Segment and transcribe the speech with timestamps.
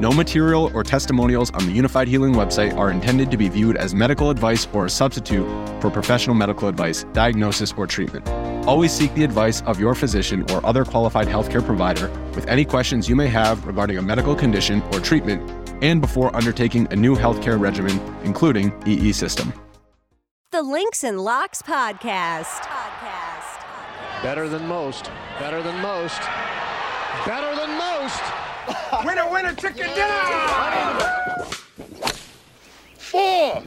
[0.00, 3.96] No material or testimonials on the Unifyd Healing website are intended to be viewed as
[3.96, 5.44] medical advice or a substitute
[5.80, 8.28] for professional medical advice, diagnosis, or treatment.
[8.68, 13.08] Always seek the advice of your physician or other qualified healthcare provider with any questions
[13.08, 15.42] you may have regarding a medical condition or treatment
[15.82, 19.52] and before undertaking a new healthcare regimen, including EE system.
[20.52, 22.60] The Links and Locks Podcast.
[22.60, 23.64] Podcast.
[24.22, 25.10] Better than most.
[25.40, 26.20] Better than most.
[27.26, 28.22] Better than most.
[29.04, 31.44] winner, winner, chicken dinner!
[32.96, 33.62] Four!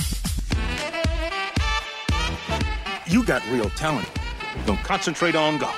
[3.07, 4.09] You got real talent.
[4.65, 5.75] Don't concentrate on golf.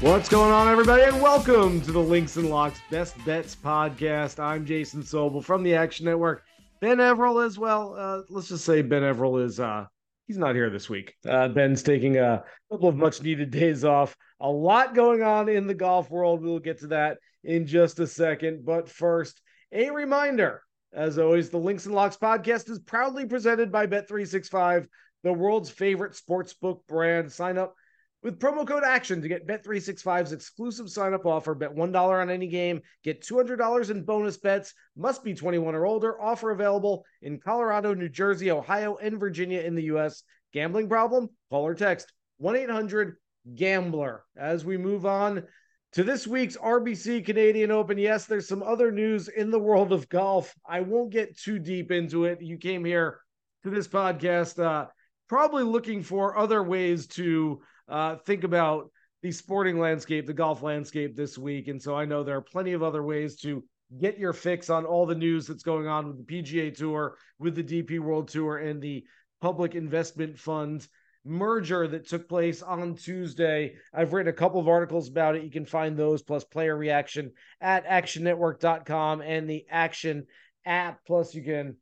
[0.00, 4.38] What's going on, everybody, and welcome to the Links and Locks Best Bets podcast.
[4.38, 6.44] I'm Jason Sobel from the Action Network.
[6.80, 7.94] Ben Everill as well.
[7.98, 9.86] Uh, let's just say Ben Everill is uh,
[10.26, 11.14] he's not here this week.
[11.28, 14.16] Uh, Ben's taking a couple of much needed days off.
[14.40, 16.42] A lot going on in the golf world.
[16.42, 18.64] We'll get to that in just a second.
[18.64, 19.40] But first,
[19.72, 20.62] a reminder
[20.96, 24.86] as always, the Links and Locks podcast is proudly presented by Bet365,
[25.24, 27.30] the world's favorite sportsbook brand.
[27.30, 27.74] Sign up
[28.22, 31.54] with promo code ACTION to get Bet365's exclusive sign up offer.
[31.54, 34.72] Bet $1 on any game, get $200 in bonus bets.
[34.96, 36.20] Must be 21 or older.
[36.20, 40.22] Offer available in Colorado, New Jersey, Ohio, and Virginia in the U.S.
[40.54, 41.28] Gambling problem?
[41.50, 43.16] Call or text 1 800
[43.54, 44.24] Gambler.
[44.36, 45.44] As we move on
[45.92, 50.08] to this week's RBC Canadian Open, yes, there's some other news in the world of
[50.08, 50.54] golf.
[50.68, 52.42] I won't get too deep into it.
[52.42, 53.20] You came here
[53.64, 54.86] to this podcast uh,
[55.28, 58.90] probably looking for other ways to uh, think about
[59.22, 61.68] the sporting landscape, the golf landscape this week.
[61.68, 63.64] And so I know there are plenty of other ways to
[64.00, 67.54] get your fix on all the news that's going on with the PGA Tour, with
[67.54, 69.04] the DP World Tour, and the
[69.40, 70.86] Public Investment Fund
[71.26, 73.74] merger that took place on Tuesday.
[73.92, 75.42] I've written a couple of articles about it.
[75.42, 80.26] You can find those plus player reaction at actionnetwork.com and the Action
[80.64, 81.00] app.
[81.06, 81.76] Plus, you can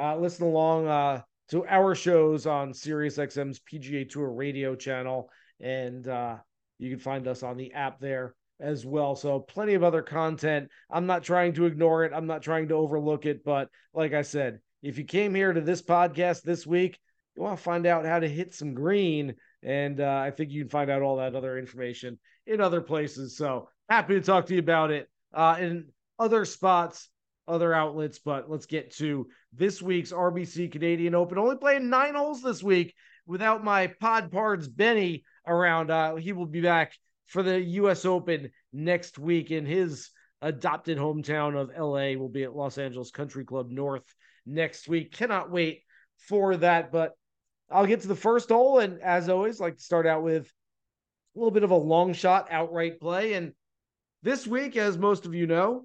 [0.00, 5.28] uh, listen along uh, to our shows on SiriusXM's PGA Tour radio channel.
[5.60, 6.36] And uh,
[6.78, 9.16] you can find us on the app there as well.
[9.16, 10.68] So, plenty of other content.
[10.90, 13.44] I'm not trying to ignore it, I'm not trying to overlook it.
[13.44, 16.98] But, like I said, if you came here to this podcast this week,
[17.36, 19.34] you want to find out how to hit some green.
[19.62, 23.36] And uh, I think you can find out all that other information in other places.
[23.36, 25.86] So happy to talk to you about it uh, in
[26.18, 27.08] other spots,
[27.48, 28.18] other outlets.
[28.18, 31.38] But let's get to this week's RBC Canadian Open.
[31.38, 32.94] Only playing nine holes this week
[33.26, 35.90] without my pod pards Benny around.
[35.90, 36.92] Uh, he will be back
[37.26, 38.04] for the U.S.
[38.04, 40.10] Open next week in his
[40.42, 42.18] adopted hometown of LA.
[42.18, 44.04] Will be at Los Angeles Country Club North
[44.46, 45.12] next week.
[45.12, 45.82] Cannot wait
[46.18, 46.92] for that.
[46.92, 47.14] But
[47.74, 51.38] I'll get to the first hole, and as always, like to start out with a
[51.38, 53.32] little bit of a long shot outright play.
[53.32, 53.52] And
[54.22, 55.84] this week, as most of you know,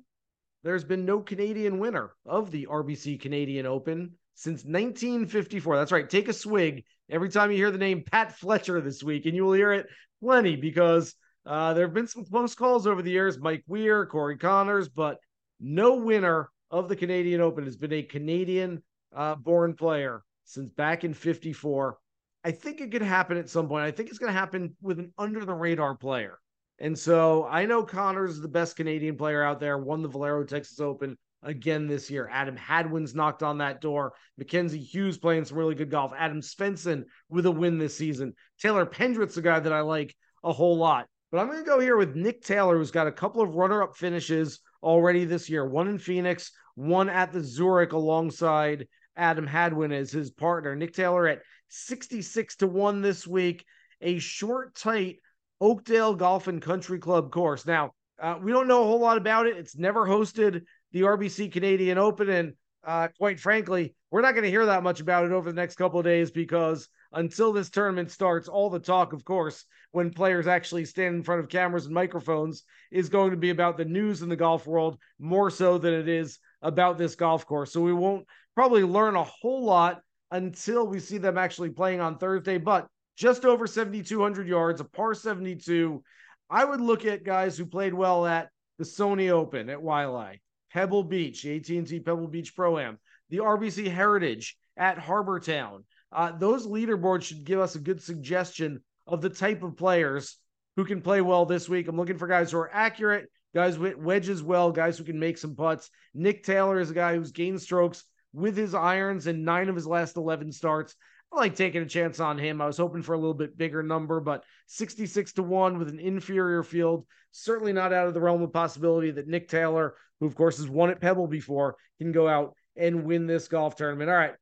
[0.63, 5.77] there's been no Canadian winner of the RBC Canadian Open since 1954.
[5.77, 6.07] That's right.
[6.07, 9.43] Take a swig every time you hear the name Pat Fletcher this week, and you
[9.43, 9.87] will hear it
[10.21, 11.15] plenty because
[11.47, 15.17] uh, there have been some close calls over the years Mike Weir, Corey Conners, but
[15.59, 18.83] no winner of the Canadian Open has been a Canadian
[19.15, 21.97] uh, born player since back in 54.
[22.43, 23.85] I think it could happen at some point.
[23.85, 26.39] I think it's going to happen with an under the radar player.
[26.79, 30.43] And so I know Conners is the best Canadian player out there, won the Valero
[30.43, 32.27] Texas Open again this year.
[32.31, 34.13] Adam Hadwin's knocked on that door.
[34.37, 36.13] Mackenzie Hughes playing some really good golf.
[36.17, 38.33] Adam Svensson with a win this season.
[38.59, 41.05] Taylor Pendrith's a guy that I like a whole lot.
[41.31, 43.83] But I'm going to go here with Nick Taylor, who's got a couple of runner
[43.83, 48.87] up finishes already this year one in Phoenix, one at the Zurich alongside
[49.19, 50.75] Adam Hadwin as his partner.
[50.75, 53.65] Nick Taylor at 66 to 1 this week,
[54.01, 55.17] a short, tight
[55.61, 57.65] Oakdale Golf and Country Club course.
[57.65, 59.57] Now, uh, we don't know a whole lot about it.
[59.57, 60.63] It's never hosted
[60.93, 62.29] the RBC Canadian Open.
[62.29, 65.55] And uh, quite frankly, we're not going to hear that much about it over the
[65.55, 70.11] next couple of days because until this tournament starts, all the talk, of course, when
[70.11, 73.85] players actually stand in front of cameras and microphones, is going to be about the
[73.85, 77.71] news in the golf world more so than it is about this golf course.
[77.71, 78.25] So we won't
[78.55, 80.01] probably learn a whole lot
[80.31, 85.13] until we see them actually playing on Thursday, but just over 7,200 yards, a par
[85.13, 86.03] 72.
[86.49, 90.39] I would look at guys who played well at the Sony Open at Waialae,
[90.71, 92.97] Pebble Beach, AT&T Pebble Beach Pro-Am,
[93.29, 95.83] the RBC Heritage at Harbortown.
[96.11, 100.37] Uh, those leaderboards should give us a good suggestion of the type of players
[100.75, 101.87] who can play well this week.
[101.87, 105.37] I'm looking for guys who are accurate, guys with wedges well, guys who can make
[105.37, 105.89] some putts.
[106.13, 108.03] Nick Taylor is a guy who's gained strokes
[108.33, 110.95] with his irons in nine of his last 11 starts.
[111.31, 112.61] I like taking a chance on him.
[112.61, 115.99] I was hoping for a little bit bigger number, but 66 to 1 with an
[115.99, 120.35] inferior field, certainly not out of the realm of possibility that Nick Taylor, who of
[120.35, 124.09] course has won at Pebble before, can go out and win this golf tournament.
[124.09, 124.33] All right.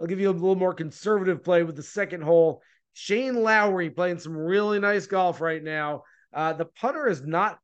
[0.00, 2.62] I'll give you a little more conservative play with the second hole.
[2.92, 6.02] Shane Lowry playing some really nice golf right now.
[6.32, 7.58] Uh, the putter has not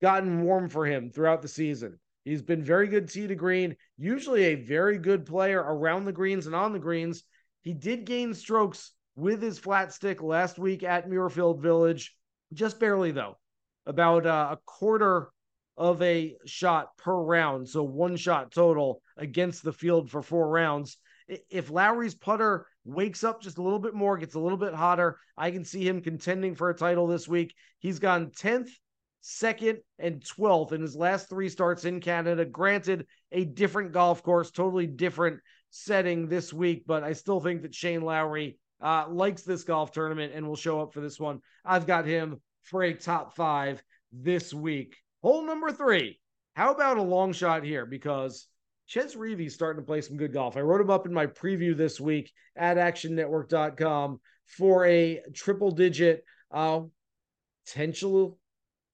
[0.00, 1.98] gotten warm for him throughout the season.
[2.24, 6.46] He's been very good tee to green, usually a very good player around the greens
[6.46, 7.24] and on the greens.
[7.62, 12.14] He did gain strokes with his flat stick last week at Muirfield Village,
[12.52, 13.38] just barely though,
[13.86, 15.30] about uh, a quarter
[15.76, 17.68] of a shot per round.
[17.68, 20.98] So one shot total against the field for four rounds.
[21.48, 25.18] If Lowry's putter wakes up just a little bit more, gets a little bit hotter,
[25.36, 27.54] I can see him contending for a title this week.
[27.78, 28.70] He's gone 10th
[29.20, 32.44] second, and 12th in his last three starts in Canada.
[32.44, 35.40] Granted, a different golf course, totally different
[35.70, 40.32] setting this week, but I still think that Shane Lowry uh, likes this golf tournament
[40.34, 41.40] and will show up for this one.
[41.64, 43.82] I've got him for a top five
[44.12, 44.96] this week.
[45.22, 46.18] Hole number three.
[46.54, 47.86] How about a long shot here?
[47.86, 48.48] Because
[48.86, 50.56] Chez Reavie's starting to play some good golf.
[50.56, 56.24] I wrote him up in my preview this week at actionnetwork.com for a triple digit
[56.50, 56.80] uh,
[57.64, 58.39] potential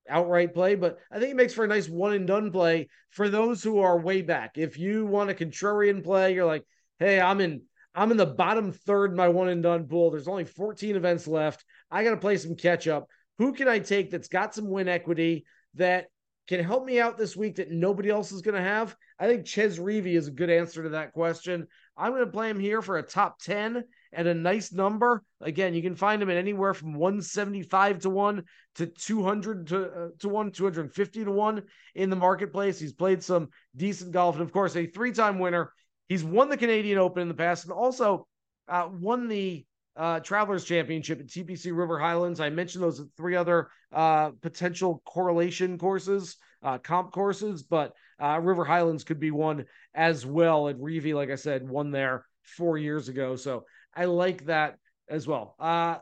[0.08, 3.28] outright play, but I think it makes for a nice one and done play for
[3.28, 4.58] those who are way back.
[4.58, 6.64] If you want a contrarian play, you're like,
[6.98, 7.62] hey, I'm in
[7.94, 10.10] I'm in the bottom third my one and done pool.
[10.10, 11.64] There's only 14 events left.
[11.90, 13.08] I got to play some catch up.
[13.38, 16.08] Who can I take that's got some win equity that
[16.46, 18.94] can help me out this week that nobody else is going to have?
[19.18, 21.66] I think Chez Reavie is a good answer to that question.
[21.96, 23.82] I'm going to play him here for a top 10
[24.12, 25.22] at a nice number.
[25.40, 28.44] Again, you can find him at anywhere from 175 to 1
[28.76, 31.62] to 200 to, uh, to 1, 250 to 1
[31.94, 32.78] in the marketplace.
[32.78, 35.72] He's played some decent golf and, of course, a three time winner.
[36.08, 38.26] He's won the Canadian Open in the past and also
[38.68, 39.66] uh, won the
[39.96, 42.40] uh, Travelers Championship at TPC River Highlands.
[42.40, 48.64] I mentioned those three other uh, potential correlation courses, uh, comp courses, but uh, River
[48.64, 49.64] Highlands could be one
[49.94, 50.68] as well.
[50.68, 53.36] And Reavie, like I said, won there four years ago.
[53.36, 53.64] So
[53.96, 54.76] I like that
[55.08, 55.56] as well.
[55.58, 55.96] Uh,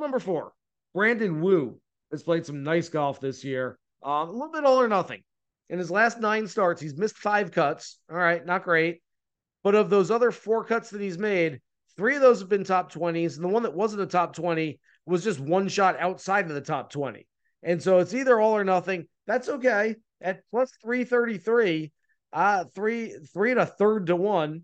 [0.00, 0.52] number four,
[0.92, 3.78] Brandon Wu has played some nice golf this year.
[4.04, 5.22] Uh, a little bit all or nothing.
[5.68, 7.98] In his last nine starts, he's missed five cuts.
[8.10, 9.00] All right, not great.
[9.62, 11.60] But of those other four cuts that he's made,
[11.96, 13.36] three of those have been top 20s.
[13.36, 16.60] And the one that wasn't a top 20 was just one shot outside of the
[16.60, 17.26] top 20.
[17.62, 19.06] And so it's either all or nothing.
[19.26, 19.96] That's okay.
[20.20, 21.92] At plus 333,
[22.32, 24.62] uh, three, three and a third to one.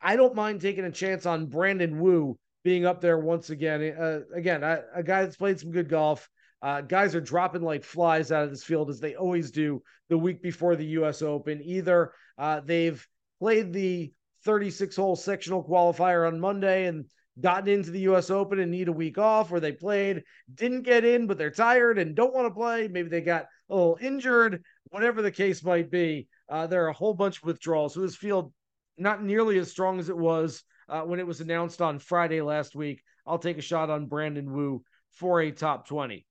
[0.00, 3.94] I, don't mind taking a chance on Brandon Wu being up there once again.
[3.98, 6.28] Uh, again, I, a guy that's played some good golf.
[6.60, 10.18] Uh, guys are dropping like flies out of this field as they always do the
[10.18, 11.22] week before the U.S.
[11.22, 11.62] Open.
[11.62, 13.06] Either uh, they've
[13.38, 14.12] played the
[14.44, 17.04] 36 hole sectional qualifier on Monday and
[17.40, 18.30] gotten into the U.S.
[18.30, 21.98] Open and need a week off, or they played, didn't get in, but they're tired
[21.98, 22.88] and don't want to play.
[22.88, 26.26] Maybe they got a little injured, whatever the case might be.
[26.48, 27.94] Uh, there are a whole bunch of withdrawals.
[27.94, 28.52] So this field
[28.98, 32.74] not nearly as strong as it was uh, when it was announced on Friday last
[32.74, 33.02] week.
[33.26, 36.26] I'll take a shot on Brandon Wu for a top 20.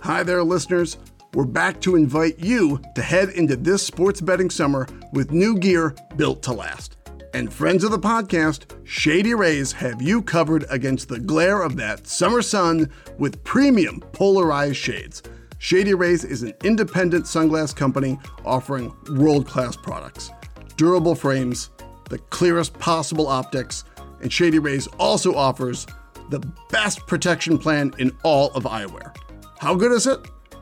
[0.00, 0.96] Hi there, listeners.
[1.34, 5.94] We're back to invite you to head into this sports betting summer with new gear
[6.16, 6.96] built to last.
[7.34, 12.06] And friends of the podcast, Shady Rays have you covered against the glare of that
[12.06, 15.22] summer sun with premium polarized shades.
[15.62, 20.32] Shady Rays is an independent sunglass company offering world class products,
[20.76, 21.70] durable frames,
[22.10, 23.84] the clearest possible optics,
[24.22, 25.86] and Shady Rays also offers
[26.30, 29.14] the best protection plan in all of eyewear.
[29.60, 30.18] How good is it?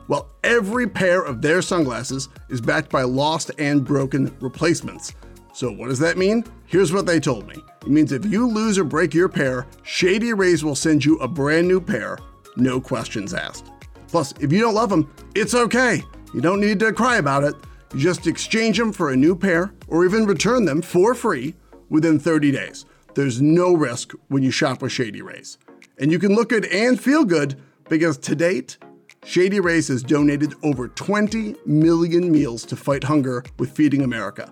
[0.07, 5.15] Well, every pair of their sunglasses is backed by lost and broken replacements.
[5.51, 6.43] So, what does that mean?
[6.67, 10.33] Here's what they told me it means if you lose or break your pair, Shady
[10.33, 12.19] Rays will send you a brand new pair,
[12.55, 13.65] no questions asked.
[14.11, 16.03] Plus, if you don't love them, it's okay.
[16.33, 17.55] You don't need to cry about it.
[17.93, 21.55] You just exchange them for a new pair or even return them for free
[21.89, 22.85] within 30 days.
[23.13, 25.57] there's no risk when you shop with Shady Rays.
[25.99, 28.77] And you can look good and feel good because to date,
[29.25, 34.49] Shady Rays has donated over 20 million meals to fight hunger with Feeding America.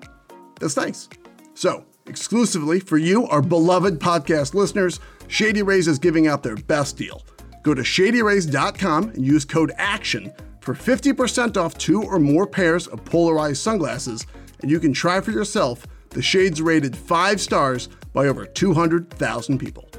[0.60, 1.08] That's nice.
[1.54, 6.98] So, exclusively for you, our beloved podcast listeners, Shady Rays is giving out their best
[6.98, 7.24] deal.
[7.64, 13.04] Go to shadyrays.com and use code ACTION for 50% off two or more pairs of
[13.06, 14.26] polarized sunglasses,
[14.62, 19.90] and you can try for yourself the shades rated five stars by over 200,000 people.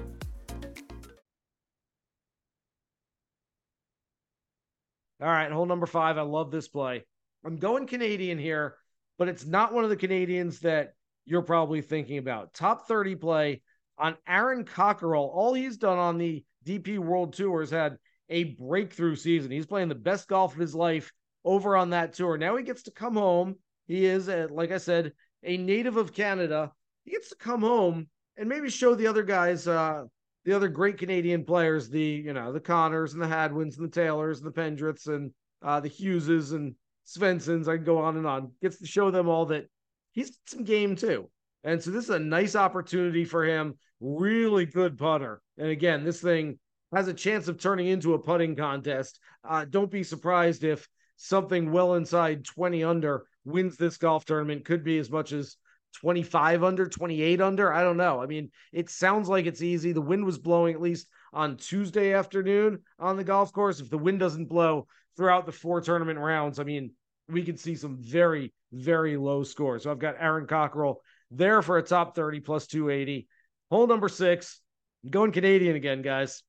[5.22, 6.16] All right, hole number five.
[6.16, 7.04] I love this play.
[7.44, 8.76] I'm going Canadian here,
[9.18, 10.94] but it's not one of the Canadians that
[11.26, 12.54] you're probably thinking about.
[12.54, 13.62] Top 30 play
[13.98, 15.28] on Aaron Cockerill.
[15.32, 17.96] All he's done on the DP World Tour has had
[18.28, 19.50] a breakthrough season.
[19.50, 21.12] He's playing the best golf of his life
[21.44, 22.38] over on that tour.
[22.38, 23.56] Now he gets to come home.
[23.86, 25.12] He is, a, like I said,
[25.42, 26.72] a native of Canada.
[27.04, 30.04] He gets to come home and maybe show the other guys, uh,
[30.44, 33.92] the other great Canadian players, the you know the Conners and the Hadwins and the
[33.92, 36.74] Taylors and the Pendriths and uh, the Hugheses and
[37.06, 37.68] Svenssons.
[37.68, 38.52] I can go on and on.
[38.62, 39.66] Gets to show them all that
[40.12, 41.28] he's some game too.
[41.64, 43.74] And so this is a nice opportunity for him.
[44.00, 45.42] Really good putter.
[45.58, 46.58] And again, this thing
[46.94, 49.20] has a chance of turning into a putting contest.
[49.48, 54.64] Uh, don't be surprised if something well inside 20 under wins this golf tournament.
[54.64, 55.56] Could be as much as
[56.00, 57.72] 25 under, 28 under.
[57.72, 58.22] I don't know.
[58.22, 59.92] I mean, it sounds like it's easy.
[59.92, 63.80] The wind was blowing at least on Tuesday afternoon on the golf course.
[63.80, 64.86] If the wind doesn't blow
[65.16, 66.92] throughout the four tournament rounds, I mean,
[67.28, 69.84] we could see some very, very low scores.
[69.84, 70.96] So I've got Aaron Cockerill
[71.30, 73.28] there for a top 30 plus 280.
[73.70, 74.60] Hole number six,
[75.08, 76.42] going Canadian again, guys.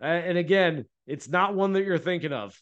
[0.00, 2.60] and again, it's not one that you're thinking of.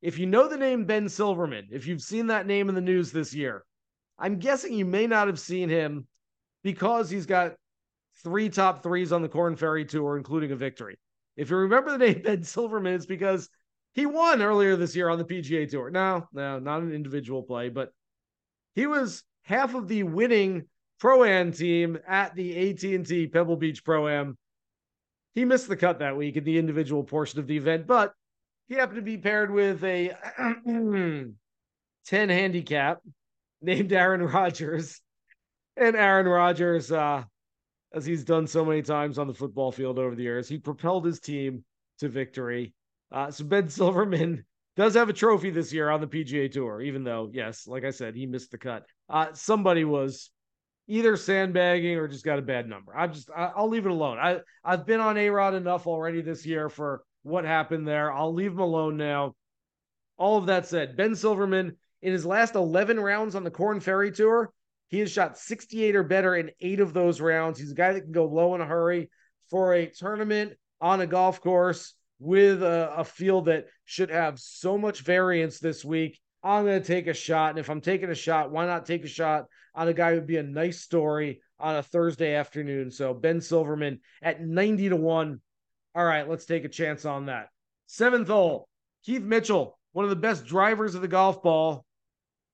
[0.00, 3.12] If you know the name Ben Silverman, if you've seen that name in the news
[3.12, 3.64] this year,
[4.18, 6.06] I'm guessing you may not have seen him
[6.62, 7.54] because he's got
[8.22, 10.98] three top threes on the Corn Ferry Tour, including a victory.
[11.36, 13.48] If you remember the name Ben Silverman, it's because
[13.94, 15.90] he won earlier this year on the PGA Tour.
[15.90, 17.92] No, no, not an individual play, but
[18.74, 20.64] he was half of the winning
[21.02, 24.38] Pro-Am team at the AT&T Pebble Beach Pro-Am.
[25.34, 28.14] He missed the cut that week in the individual portion of the event, but
[28.68, 30.12] he happened to be paired with a
[30.64, 31.34] 10
[32.06, 33.00] handicap
[33.60, 35.00] named Aaron Rodgers.
[35.76, 37.24] And Aaron Rodgers, uh,
[37.92, 41.04] as he's done so many times on the football field over the years, he propelled
[41.04, 41.64] his team
[41.98, 42.74] to victory.
[43.10, 44.44] Uh, so Ben Silverman
[44.76, 47.90] does have a trophy this year on the PGA Tour, even though, yes, like I
[47.90, 48.86] said, he missed the cut.
[49.08, 50.30] Uh, somebody was
[50.92, 52.94] either sandbagging or just got a bad number.
[52.94, 54.18] I'm just, I, will leave it alone.
[54.18, 58.12] I I've been on A Rod enough already this year for what happened there.
[58.12, 59.34] I'll leave him alone now.
[60.18, 64.12] All of that said, Ben Silverman in his last 11 rounds on the Corn Ferry
[64.12, 64.52] Tour,
[64.88, 67.58] he has shot 68 or better in eight of those rounds.
[67.58, 69.08] He's a guy that can go low in a hurry
[69.48, 74.76] for a tournament on a golf course with a, a field that should have so
[74.76, 76.20] much variance this week.
[76.42, 77.50] I'm going to take a shot.
[77.50, 80.16] And if I'm taking a shot, why not take a shot on a guy who
[80.16, 82.90] would be a nice story on a Thursday afternoon?
[82.90, 85.40] So Ben Silverman at 90 to 1.
[85.94, 87.48] All right, let's take a chance on that.
[87.86, 88.68] Seventh hole,
[89.04, 91.84] Keith Mitchell, one of the best drivers of the golf ball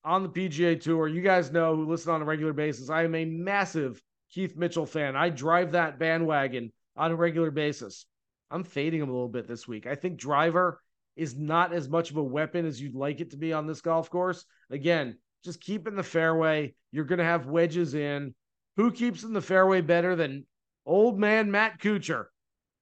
[0.05, 1.09] on the PGA Tour.
[1.09, 2.91] You guys know who listen on a regular basis.
[2.91, 5.17] I am a massive Keith Mitchell fan.
[5.17, 8.07] I drive that bandwagon on a regular basis.
[8.51, 9.87] I'm fading him a little bit this week.
[9.87, 10.81] I think driver
[11.19, 13.81] is not as much of a weapon as you'd like it to be on this
[13.81, 14.45] golf course.
[14.71, 16.75] Again, just keep in the fairway.
[16.93, 18.35] You're going to have wedges in.
[18.77, 20.47] Who keeps in the fairway better than
[20.87, 22.27] old man Matt Kuchar?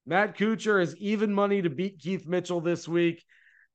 [0.06, 3.24] Matt Kuchar is even money to beat Keith Mitchell this week.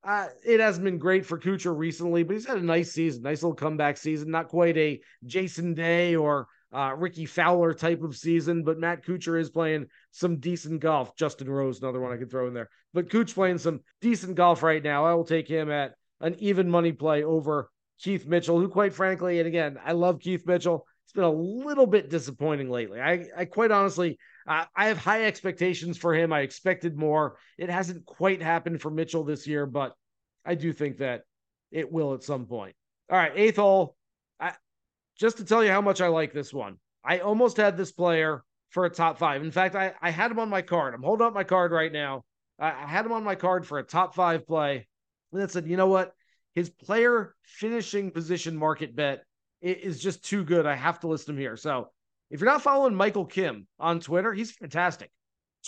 [0.04, 3.42] Uh, it hasn't been great for Kuchar recently, but he's had a nice season, nice
[3.42, 4.30] little comeback season.
[4.30, 9.40] Not quite a Jason Day or uh, Rickie Fowler type of season, but Matt Kuchar
[9.40, 11.16] is playing some decent golf.
[11.16, 12.70] Justin Rose, another one I could throw in there.
[12.94, 15.06] But Cooch playing some decent golf right now.
[15.06, 19.40] I will take him at an even money play over Keith Mitchell, who, quite frankly,
[19.40, 20.88] and again, I love Keith Mitchell.
[21.06, 23.02] It's been a little bit disappointing lately.
[23.02, 26.32] I, I quite honestly, I, I have high expectations for him.
[26.32, 27.38] I expected more.
[27.58, 29.94] It hasn't quite happened for Mitchell this year, but
[30.46, 31.24] I do think that
[31.70, 32.76] it will at some point.
[33.10, 33.96] All right, eighth hole.
[35.18, 38.44] Just to tell you how much I like this one, I almost had this player
[38.70, 39.44] for a top five.
[39.44, 40.94] In fact, I, I had him on my card.
[40.94, 42.24] I'm holding up my card right now.
[42.60, 44.88] I, I had him on my card for a top five play.
[45.32, 46.14] And then said, you know what?
[46.56, 49.24] His player finishing position market bet
[49.62, 50.66] is just too good.
[50.66, 51.56] I have to list him here.
[51.56, 51.90] So
[52.30, 55.12] if you're not following Michael Kim on Twitter, he's fantastic.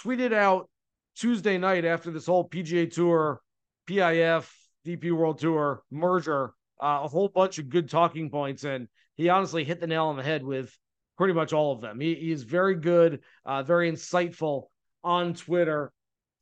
[0.03, 0.69] Tweeted out
[1.15, 3.41] Tuesday night after this whole PGA Tour,
[3.87, 4.49] PIF,
[4.85, 8.63] DP World Tour merger, uh, a whole bunch of good talking points.
[8.63, 10.75] And he honestly hit the nail on the head with
[11.17, 11.99] pretty much all of them.
[11.99, 14.63] He, he is very good, uh, very insightful
[15.03, 15.91] on Twitter.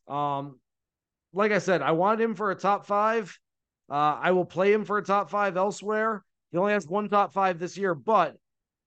[0.07, 0.59] Um,
[1.33, 3.37] like I said, I wanted him for a top five.
[3.89, 6.23] Uh, I will play him for a top five elsewhere.
[6.51, 8.35] He only has one top five this year, but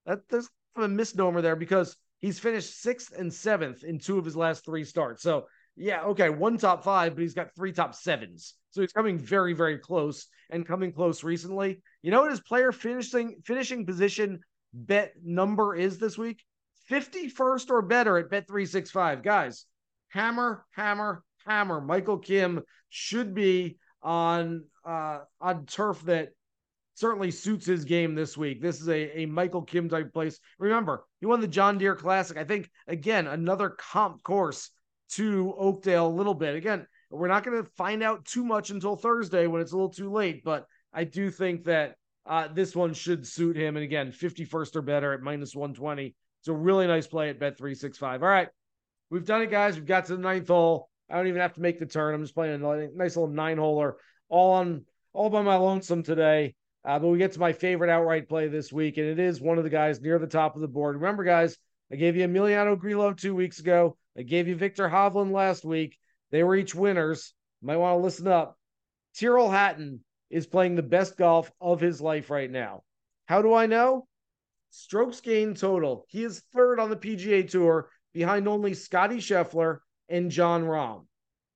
[0.07, 4.37] that, there's a misnomer there because he's finished sixth and seventh in two of his
[4.37, 5.23] last three starts.
[5.23, 8.55] So yeah, okay, one top five, but he's got three top sevens.
[8.71, 11.83] So he's coming very, very close and coming close recently.
[12.03, 14.41] You know what his player finishing finishing position
[14.73, 16.43] bet number is this week?
[16.91, 19.23] 51st or better at bet 365.
[19.23, 19.65] Guys,
[20.09, 21.81] hammer, hammer, hammer.
[21.81, 26.29] Michael Kim should be on uh on turf that
[26.95, 28.63] certainly suits his game this week.
[28.63, 30.39] This is a, a Michael Kim type place.
[30.59, 32.37] Remember, he won the John Deere Classic.
[32.37, 34.71] I think again, another comp course
[35.11, 36.55] to Oakdale a little bit.
[36.55, 39.93] Again, we're not going to find out too much until Thursday when it's a little
[39.93, 41.97] too late, but I do think that
[42.27, 43.77] uh, this one should suit him.
[43.77, 46.15] And again, 51st or better at minus 120.
[46.41, 48.23] It's a really nice play at bet 365.
[48.23, 48.49] All right.
[49.11, 49.77] We've done it, guys.
[49.77, 50.89] We've got to the ninth hole.
[51.11, 52.15] I don't even have to make the turn.
[52.15, 53.95] I'm just playing a nice little nine holer
[54.29, 56.55] all on all by my lonesome today.
[56.85, 59.57] Uh, but we get to my favorite outright play this week, and it is one
[59.57, 60.97] of the guys near the top of the board.
[60.97, 61.57] Remember, guys,
[61.91, 63.97] I gave you Emiliano Grillo two weeks ago.
[64.17, 65.99] I gave you Viktor Hovland last week.
[66.31, 67.35] They were each winners.
[67.63, 68.59] might want to listen up.
[69.15, 72.83] Tyrrell Hatton is playing the best golf of his life right now.
[73.27, 74.07] How do I know?
[74.71, 76.05] Strokes gained total.
[76.09, 79.79] He is third on the PGA Tour behind only Scotty Scheffler
[80.09, 81.07] and Jon Rahm.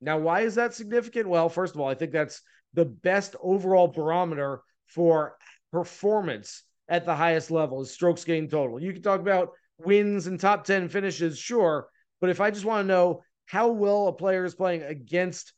[0.00, 1.28] Now, why is that significant?
[1.28, 2.42] Well, first of all, I think that's
[2.74, 5.36] the best overall barometer for
[5.72, 8.80] performance at the highest level is strokes gained total.
[8.80, 11.88] You can talk about wins and top 10 finishes, sure.
[12.20, 15.52] But if I just want to know how well a player is playing against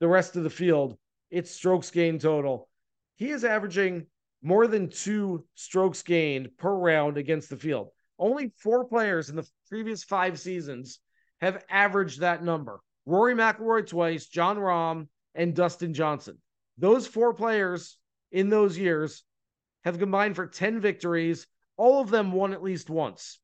[0.00, 0.96] the rest of the field,
[1.30, 2.68] it's strokes gained total.
[3.16, 4.06] He is averaging
[4.42, 7.88] more than two strokes gained per round against the field.
[8.18, 11.00] Only four players in the previous five seasons
[11.40, 12.80] have averaged that number.
[13.04, 16.38] Rory McIlroy twice, Jon Rahm, and Dustin Johnson.
[16.78, 17.98] Those four players
[18.32, 19.22] in those years
[19.84, 21.46] have combined for 10 victories.
[21.76, 23.38] All of them won at least once.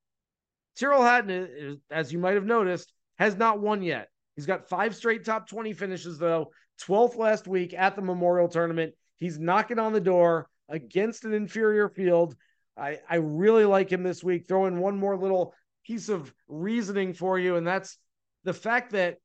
[0.79, 4.09] Tyrrell Hatton, as you might have noticed, has not won yet.
[4.37, 6.51] He's got five straight top 20 finishes, though.
[6.87, 8.95] 12th last week at the Memorial Tournament.
[9.19, 12.35] He's knocking on the door against an inferior field.
[12.77, 14.49] I, I really like him this week.
[14.49, 15.55] Throw in one more little
[15.85, 17.99] piece of reasoning for you, and that's
[18.45, 19.19] the fact that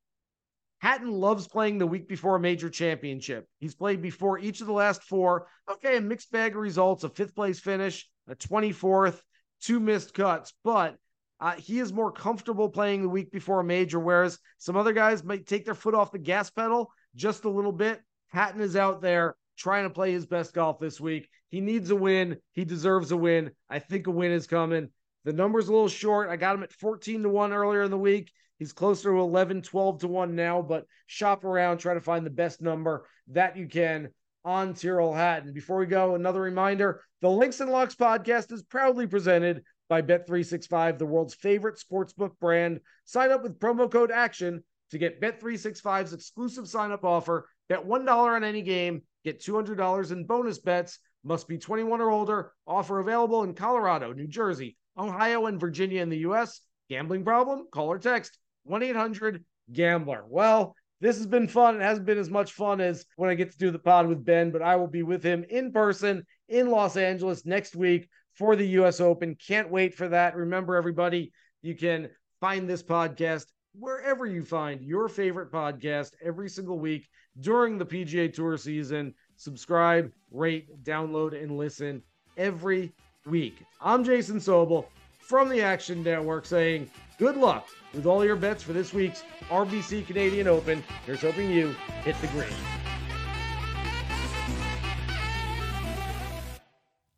[0.79, 3.47] Hatton loves playing the week before a major championship.
[3.59, 5.47] He's played before each of the last four.
[5.71, 9.19] Okay, a mixed bag of results, a fifth place finish, a 24th,
[9.61, 10.97] two missed cuts, but
[11.39, 15.23] uh, he is more comfortable playing the week before a major, whereas some other guys
[15.23, 18.01] might take their foot off the gas pedal just a little bit.
[18.29, 21.29] Hatton is out there trying to play his best golf this week.
[21.49, 22.37] He needs a win.
[22.53, 23.51] He deserves a win.
[23.69, 24.89] I think a win is coming.
[25.25, 26.29] The number's a little short.
[26.29, 28.31] I got him at 14 to 1 earlier in the week.
[28.59, 32.31] He's closer to 11, 12 to 1 now, but shop around, try to find the
[32.31, 34.09] best number that you can
[34.43, 35.53] on Tyrrell Hatton.
[35.53, 40.97] Before we go, another reminder the Links and Locks podcast is proudly presented by Bet365,
[40.97, 42.79] the world's favorite sportsbook brand.
[43.05, 47.47] Sign up with promo code ACTION to get Bet365's exclusive sign up offer.
[47.69, 50.99] Bet $1 on any game, get $200 in bonus bets.
[51.23, 52.53] Must be 21 or older.
[52.65, 56.61] Offer available in Colorado, New Jersey, Ohio, and Virginia in the U.S.
[56.89, 57.67] Gambling problem?
[57.71, 60.23] Call or text 1 800 Gambler.
[60.27, 61.75] Well, this has been fun.
[61.75, 64.23] It hasn't been as much fun as when I get to do the pod with
[64.23, 68.55] Ben, but I will be with him in person in Los Angeles next week for
[68.55, 69.35] the US Open.
[69.35, 70.35] Can't wait for that.
[70.35, 76.79] Remember, everybody, you can find this podcast wherever you find your favorite podcast every single
[76.79, 77.07] week
[77.39, 79.13] during the PGA Tour season.
[79.35, 82.01] Subscribe, rate, download, and listen
[82.37, 82.91] every
[83.25, 83.63] week.
[83.81, 84.85] I'm Jason Sobel
[85.19, 90.07] from the Action Network saying good luck with all your bets for this week's RBC
[90.07, 90.83] Canadian Open.
[91.05, 92.86] Here's hoping you hit the green.